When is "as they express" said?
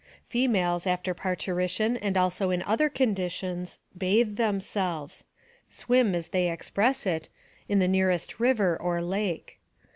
6.15-7.05